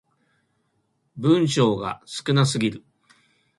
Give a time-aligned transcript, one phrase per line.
[1.15, 2.83] 文章が少なすぎる